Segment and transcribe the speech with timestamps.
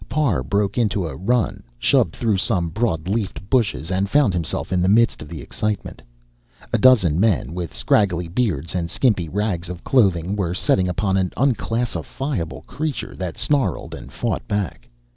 [0.09, 4.81] Parr broke into a run, shoved through some broad leafed bushes, and found himself in
[4.81, 6.01] the midst of the excitement.
[6.73, 11.31] A dozen men, with scraggly beards and skimpy rags of clothing, were setting upon an
[11.37, 14.89] unclassifiable creature that snarled and fought back.